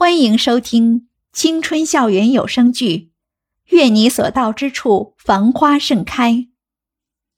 [0.00, 2.96] 欢迎收听青春校园有声剧
[3.64, 6.32] 《愿你所到之处繁花盛开》，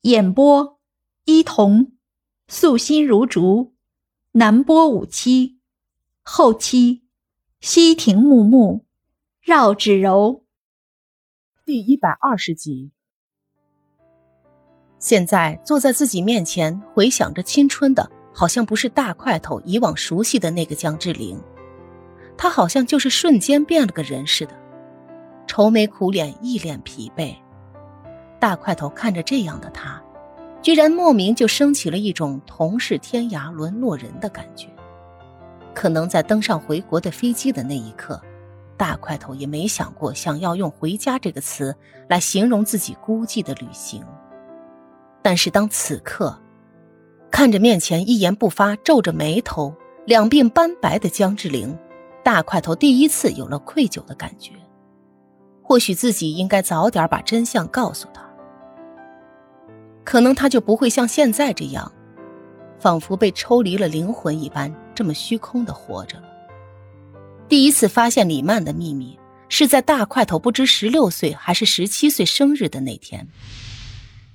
[0.02, 0.78] 演播：
[1.24, 1.92] 伊童，
[2.48, 3.72] 素心如竹，
[4.32, 5.58] 南波五七，
[6.20, 7.04] 后期：
[7.62, 8.84] 西亭木木，
[9.40, 10.44] 绕指柔。
[11.64, 12.90] 第一百二十集。
[14.98, 21.42] 现在坐在自己面前，回想着青春的，好像不是大块头以往熟悉的那个江志玲。
[22.42, 24.54] 他好像就是瞬间变了个人似的，
[25.46, 27.36] 愁眉苦脸，一脸疲惫。
[28.38, 30.02] 大块头看着这样的他，
[30.62, 34.68] 居然莫名就升起了一种同是天涯沦落人的感觉。
[35.74, 38.18] 可能在登上回国的飞机的那一刻，
[38.74, 41.76] 大块头也没想过想要用“回家”这个词
[42.08, 44.02] 来形容自己孤寂的旅行。
[45.20, 46.40] 但是当此刻，
[47.30, 49.74] 看着面前一言不发、皱着眉头、
[50.06, 51.78] 两鬓斑白的江志玲。
[52.22, 54.52] 大块头第一次有了愧疚的感觉，
[55.62, 58.22] 或许自己应该早点把真相告诉他，
[60.04, 61.90] 可能他就不会像现在这样，
[62.78, 66.24] 仿佛被抽离了灵魂一般，这么虚空的活着了。
[67.48, 69.18] 第一次发现李曼的秘密，
[69.48, 73.26] 是在大块头不知十六岁还是十七岁生日的那天。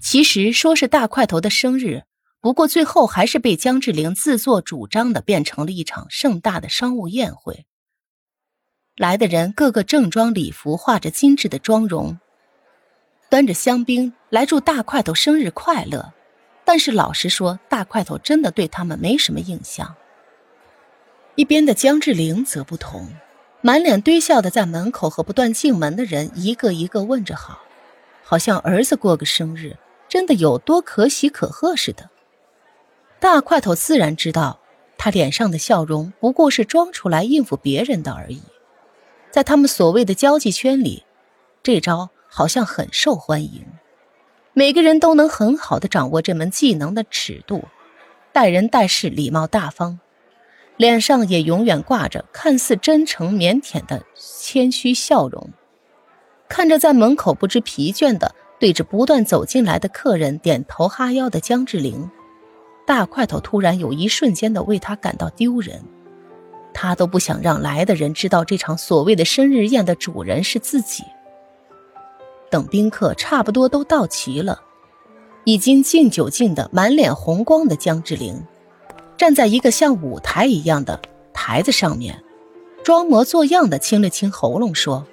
[0.01, 2.03] 其实说是大块头的生日，
[2.41, 7.65] 不过最后还是被江志玲自作主张的变成了一场盛大的商务宴会。
[8.97, 12.17] 来的人个个正装礼服，画着精致的妆容，
[13.29, 16.13] 端着香槟来祝大块头生日快乐。
[16.63, 19.93] 但是老实说，大块头真的对他们没什么印象。
[21.35, 23.09] 一边的江志玲则不同，
[23.59, 27.59] 满脸堆笑的在门口和不断进门的人一个一个问着好，
[28.23, 29.75] 好像儿子过个生日
[30.07, 32.09] 真的有多可喜可贺似的。
[33.19, 34.57] 大块头自然知道，
[34.97, 38.41] 他脸上的笑容不过是装出来应付别人的而已。
[39.36, 41.03] 在他们所谓的交际圈里，
[41.61, 43.66] 这招好像很受欢迎，
[44.53, 47.66] 每个人都能很好的掌握这门技能的尺度，
[48.31, 50.00] 待人待事礼貌大方，
[50.78, 55.50] 脸上也永远挂着看似真诚腼腆的谦虚笑容。
[56.47, 62.09] 看着在门口不知疲倦的对着不断走进来的客人点头哈腰的江志玲，
[62.88, 65.84] 大块头突然有一瞬间的为他感到丢人。
[66.78, 71.06] 他都不想让来的人知道这场所谓的生日宴的主人是自己。
[72.52, 74.62] 等宾客差不多都到齐了，
[75.46, 78.44] 已经敬酒敬得满脸红光的江志玲，
[79.16, 81.00] 站在一个像舞台一样的
[81.34, 82.22] 台子上面，
[82.84, 85.07] 装模作样的清了清喉咙说：“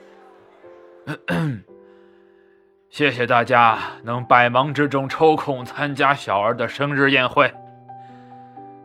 [2.90, 7.52] 谢谢大家能百忙之中抽空参加小儿的生日宴会，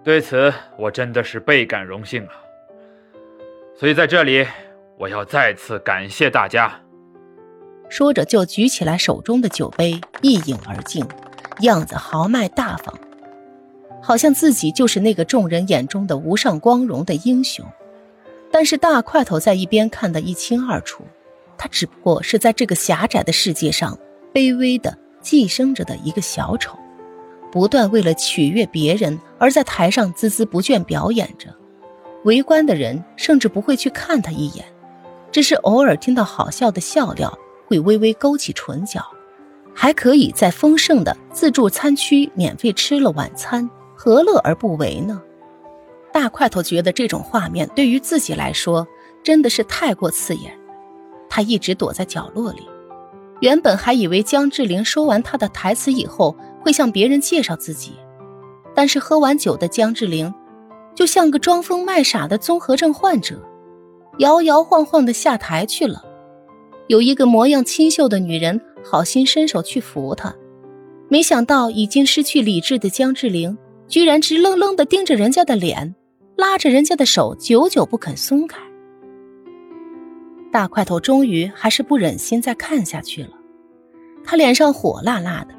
[0.03, 2.33] 对此我真的是倍感荣幸啊。”
[3.79, 4.43] 所以在这里，
[4.97, 6.81] 我要再次感谢大家。
[7.89, 11.05] 说着，就举起来手中的酒杯，一饮而尽，
[11.59, 12.97] 样子豪迈大方，
[14.01, 17.63] 好像自己就是那个众人眼中的无上光荣的英雄。
[18.49, 21.03] 但是大块头在一边看得一清二楚，
[21.55, 23.95] 他只不过是在这个狭窄的世界上
[24.33, 26.75] 卑微的寄生着的一个小丑，
[27.51, 31.53] 不断为了取悦别人而在台上孜孜不倦表演着。
[32.23, 34.65] 围观的人甚至不会去看他一眼，
[35.31, 39.01] 只是偶尔听到好笑的笑料，会微微勾起唇角，
[39.73, 45.21] 还可以在丰盛的自助餐区免费吃了晚餐，何乐而不为呢？
[46.11, 48.87] 大块头觉得这种画面对于自己来说
[49.23, 50.51] 真的是太过刺眼，
[51.29, 52.67] 他一直躲在角落里，
[53.39, 57.93] 原本还以为江志玲说完他的台词以后会向别人介绍自己，
[58.73, 60.33] 但是喝完酒的江志玲。
[60.97, 63.39] 就像个装疯卖傻的综合症患者，
[64.17, 66.03] 摇摇晃晃的下台去了。
[66.87, 70.33] 有一个模样清秀的女人好心伸手去扶他，
[71.07, 73.55] 没想到已经失去理智的江志玲
[73.87, 75.93] 居然直愣愣的盯着人家的脸，
[76.35, 78.57] 拉着人家的手，久久不肯松开。
[80.51, 83.29] 大块头终于还是不忍心再看下去了，
[84.23, 85.53] 他脸上火辣辣的。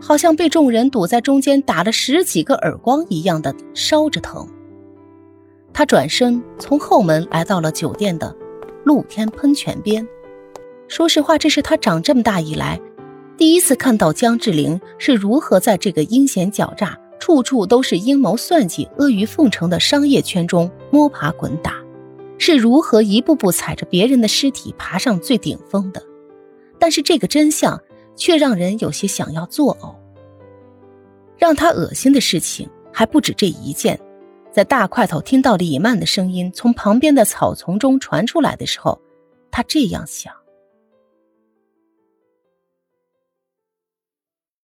[0.00, 4.46] 好像被众人堵在中间打了十几个耳光一样的烧着疼。
[5.72, 8.34] 他转身从后门来到了酒店的
[8.84, 10.06] 露天喷泉边。
[10.88, 12.80] 说实话，这是他长这么大以来
[13.36, 21.74] 第一次看到江志玲是如何在这个阴险狡诈、处处都是阴谋算计、阿谀奉承的商业圈中摸爬滚打，
[22.38, 26.02] 是如何一步步踩着别人的尸体爬上最顶峰的。
[26.78, 27.80] 但是这个真相。
[28.16, 29.94] 却让人有些想要作呕。
[31.38, 34.00] 让他恶心的事情还不止这一件，
[34.50, 38.98] 在大块头听到李曼的声音从旁边的草丛中传出来的时候，
[39.50, 40.32] 他这样想。